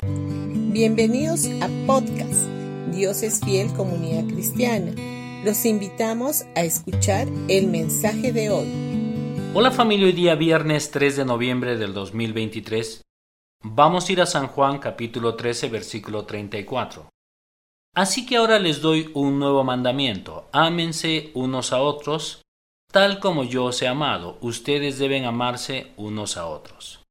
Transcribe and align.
Bienvenidos 0.00 1.46
a 1.60 1.68
podcast 1.84 2.46
Dios 2.94 3.24
es 3.24 3.40
fiel 3.40 3.72
comunidad 3.74 4.32
cristiana. 4.32 4.92
Los 5.44 5.64
invitamos 5.64 6.44
a 6.54 6.62
escuchar 6.62 7.26
el 7.48 7.66
mensaje 7.66 8.32
de 8.32 8.48
hoy. 8.48 8.68
Hola 9.54 9.72
familia, 9.72 10.06
hoy 10.06 10.12
día 10.12 10.36
viernes 10.36 10.92
3 10.92 11.16
de 11.16 11.24
noviembre 11.24 11.76
del 11.76 11.94
2023. 11.94 13.02
Vamos 13.64 14.08
a 14.08 14.12
ir 14.12 14.20
a 14.20 14.26
San 14.26 14.46
Juan 14.46 14.78
capítulo 14.78 15.34
13 15.34 15.68
versículo 15.68 16.24
34. 16.24 17.10
Así 17.96 18.24
que 18.24 18.36
ahora 18.36 18.60
les 18.60 18.80
doy 18.80 19.10
un 19.14 19.40
nuevo 19.40 19.64
mandamiento. 19.64 20.48
Ámense 20.52 21.32
unos 21.34 21.72
a 21.72 21.80
otros, 21.80 22.42
tal 22.92 23.18
como 23.18 23.42
yo 23.42 23.64
os 23.64 23.82
he 23.82 23.88
amado. 23.88 24.38
Ustedes 24.42 25.00
deben 25.00 25.24
amarse 25.24 25.88
unos 25.96 26.36
a 26.36 26.46
otros. 26.46 27.07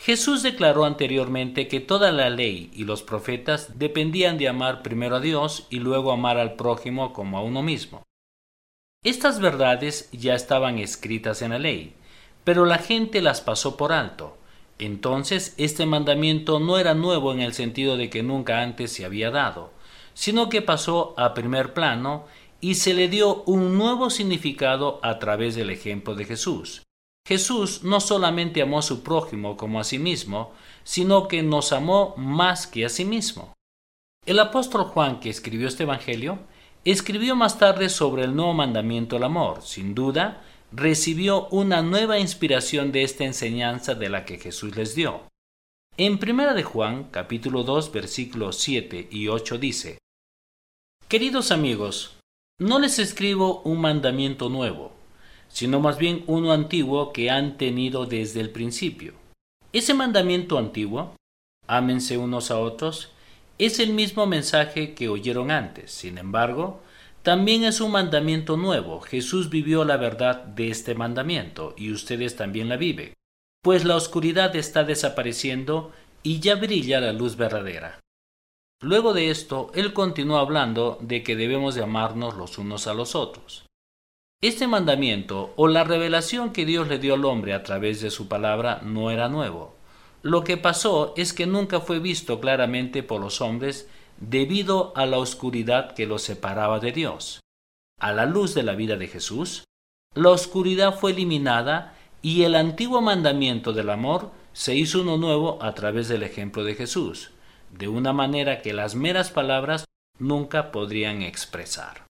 Jesús 0.00 0.42
declaró 0.42 0.84
anteriormente 0.84 1.68
que 1.68 1.80
toda 1.80 2.12
la 2.12 2.30
ley 2.30 2.70
y 2.72 2.84
los 2.84 3.02
profetas 3.02 3.78
dependían 3.78 4.38
de 4.38 4.48
amar 4.48 4.82
primero 4.82 5.16
a 5.16 5.20
Dios 5.20 5.66
y 5.70 5.80
luego 5.80 6.12
amar 6.12 6.38
al 6.38 6.54
prójimo 6.54 7.12
como 7.12 7.36
a 7.36 7.42
uno 7.42 7.62
mismo. 7.62 8.02
Estas 9.04 9.40
verdades 9.40 10.08
ya 10.12 10.34
estaban 10.34 10.78
escritas 10.78 11.42
en 11.42 11.50
la 11.50 11.58
ley, 11.58 11.94
pero 12.44 12.64
la 12.64 12.78
gente 12.78 13.20
las 13.20 13.40
pasó 13.40 13.76
por 13.76 13.92
alto. 13.92 14.38
Entonces 14.78 15.54
este 15.58 15.86
mandamiento 15.86 16.60
no 16.60 16.78
era 16.78 16.94
nuevo 16.94 17.32
en 17.32 17.40
el 17.40 17.52
sentido 17.52 17.96
de 17.96 18.10
que 18.10 18.22
nunca 18.22 18.62
antes 18.62 18.92
se 18.92 19.04
había 19.04 19.30
dado, 19.30 19.72
sino 20.14 20.48
que 20.48 20.62
pasó 20.62 21.14
a 21.18 21.34
primer 21.34 21.74
plano 21.74 22.26
y 22.60 22.76
se 22.76 22.94
le 22.94 23.08
dio 23.08 23.42
un 23.44 23.76
nuevo 23.76 24.10
significado 24.10 25.00
a 25.02 25.18
través 25.18 25.54
del 25.54 25.70
ejemplo 25.70 26.14
de 26.14 26.24
Jesús. 26.24 26.82
Jesús 27.28 27.82
no 27.84 28.00
solamente 28.00 28.62
amó 28.62 28.78
a 28.78 28.82
su 28.82 29.02
prójimo 29.02 29.58
como 29.58 29.78
a 29.78 29.84
sí 29.84 29.98
mismo, 29.98 30.54
sino 30.82 31.28
que 31.28 31.42
nos 31.42 31.74
amó 31.74 32.14
más 32.16 32.66
que 32.66 32.86
a 32.86 32.88
sí 32.88 33.04
mismo. 33.04 33.52
El 34.24 34.38
apóstol 34.38 34.84
Juan, 34.84 35.20
que 35.20 35.28
escribió 35.28 35.68
este 35.68 35.82
Evangelio, 35.82 36.38
escribió 36.86 37.36
más 37.36 37.58
tarde 37.58 37.90
sobre 37.90 38.24
el 38.24 38.34
nuevo 38.34 38.54
mandamiento 38.54 39.16
del 39.16 39.24
amor. 39.24 39.60
Sin 39.60 39.94
duda, 39.94 40.42
recibió 40.72 41.48
una 41.48 41.82
nueva 41.82 42.18
inspiración 42.18 42.92
de 42.92 43.02
esta 43.02 43.24
enseñanza 43.24 43.94
de 43.94 44.08
la 44.08 44.24
que 44.24 44.38
Jesús 44.38 44.74
les 44.74 44.94
dio. 44.94 45.20
En 45.98 46.14
1 46.14 46.54
de 46.54 46.62
Juan, 46.62 47.10
capítulo 47.10 47.62
2, 47.62 47.92
versículos 47.92 48.56
7 48.56 49.06
y 49.10 49.28
8 49.28 49.58
dice, 49.58 49.98
Queridos 51.08 51.50
amigos, 51.50 52.16
no 52.58 52.78
les 52.78 52.98
escribo 52.98 53.60
un 53.64 53.82
mandamiento 53.82 54.48
nuevo, 54.48 54.97
sino 55.48 55.80
más 55.80 55.98
bien 55.98 56.24
uno 56.26 56.52
antiguo 56.52 57.12
que 57.12 57.30
han 57.30 57.56
tenido 57.56 58.06
desde 58.06 58.40
el 58.40 58.50
principio. 58.50 59.14
Ese 59.72 59.94
mandamiento 59.94 60.58
antiguo, 60.58 61.14
ámense 61.66 62.16
unos 62.16 62.50
a 62.50 62.58
otros, 62.58 63.10
es 63.58 63.80
el 63.80 63.92
mismo 63.92 64.26
mensaje 64.26 64.94
que 64.94 65.08
oyeron 65.08 65.50
antes. 65.50 65.90
Sin 65.90 66.16
embargo, 66.16 66.80
también 67.22 67.64
es 67.64 67.80
un 67.80 67.92
mandamiento 67.92 68.56
nuevo. 68.56 69.00
Jesús 69.00 69.50
vivió 69.50 69.84
la 69.84 69.96
verdad 69.96 70.44
de 70.44 70.70
este 70.70 70.94
mandamiento 70.94 71.74
y 71.76 71.92
ustedes 71.92 72.36
también 72.36 72.68
la 72.68 72.76
viven, 72.76 73.14
pues 73.62 73.84
la 73.84 73.96
oscuridad 73.96 74.54
está 74.56 74.84
desapareciendo 74.84 75.92
y 76.22 76.40
ya 76.40 76.54
brilla 76.54 77.00
la 77.00 77.12
luz 77.12 77.36
verdadera. 77.36 78.00
Luego 78.80 79.12
de 79.12 79.30
esto, 79.30 79.70
él 79.74 79.92
continuó 79.92 80.38
hablando 80.38 80.98
de 81.00 81.24
que 81.24 81.34
debemos 81.34 81.74
de 81.74 81.82
amarnos 81.82 82.36
los 82.36 82.58
unos 82.58 82.86
a 82.86 82.94
los 82.94 83.14
otros. 83.16 83.67
Este 84.40 84.68
mandamiento 84.68 85.52
o 85.56 85.66
la 85.66 85.82
revelación 85.82 86.52
que 86.52 86.64
Dios 86.64 86.86
le 86.86 87.00
dio 87.00 87.14
al 87.14 87.24
hombre 87.24 87.54
a 87.54 87.64
través 87.64 88.00
de 88.00 88.12
su 88.12 88.28
palabra 88.28 88.80
no 88.84 89.10
era 89.10 89.28
nuevo. 89.28 89.74
Lo 90.22 90.44
que 90.44 90.56
pasó 90.56 91.12
es 91.16 91.32
que 91.32 91.46
nunca 91.46 91.80
fue 91.80 91.98
visto 91.98 92.38
claramente 92.38 93.02
por 93.02 93.20
los 93.20 93.40
hombres 93.40 93.88
debido 94.20 94.92
a 94.96 95.06
la 95.06 95.18
oscuridad 95.18 95.92
que 95.92 96.06
los 96.06 96.22
separaba 96.22 96.78
de 96.78 96.92
Dios. 96.92 97.40
A 97.98 98.12
la 98.12 98.26
luz 98.26 98.54
de 98.54 98.62
la 98.62 98.76
vida 98.76 98.96
de 98.96 99.08
Jesús, 99.08 99.64
la 100.14 100.30
oscuridad 100.30 100.96
fue 100.96 101.10
eliminada 101.10 101.96
y 102.22 102.44
el 102.44 102.54
antiguo 102.54 103.00
mandamiento 103.00 103.72
del 103.72 103.90
amor 103.90 104.30
se 104.52 104.76
hizo 104.76 105.02
uno 105.02 105.16
nuevo 105.16 105.60
a 105.60 105.74
través 105.74 106.06
del 106.06 106.22
ejemplo 106.22 106.62
de 106.62 106.76
Jesús, 106.76 107.32
de 107.76 107.88
una 107.88 108.12
manera 108.12 108.62
que 108.62 108.72
las 108.72 108.94
meras 108.94 109.32
palabras 109.32 109.84
nunca 110.20 110.70
podrían 110.70 111.22
expresar. 111.22 112.07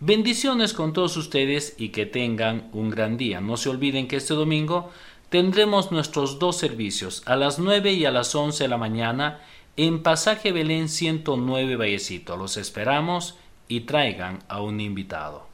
Bendiciones 0.00 0.74
con 0.74 0.92
todos 0.92 1.16
ustedes 1.16 1.74
y 1.78 1.88
que 1.88 2.04
tengan 2.04 2.68
un 2.74 2.90
gran 2.90 3.16
día. 3.16 3.40
No 3.40 3.56
se 3.56 3.70
olviden 3.70 4.08
que 4.08 4.16
este 4.16 4.34
domingo 4.34 4.90
tendremos 5.30 5.90
nuestros 5.90 6.38
dos 6.38 6.58
servicios 6.58 7.22
a 7.24 7.34
las 7.34 7.58
9 7.58 7.94
y 7.94 8.04
a 8.04 8.10
las 8.10 8.34
11 8.34 8.64
de 8.64 8.68
la 8.68 8.76
mañana 8.76 9.40
en 9.78 10.02
Pasaje 10.02 10.52
Belén 10.52 10.90
109 10.90 11.76
Vallecito. 11.76 12.36
Los 12.36 12.58
esperamos 12.58 13.36
y 13.68 13.80
traigan 13.80 14.40
a 14.48 14.60
un 14.60 14.82
invitado. 14.82 15.45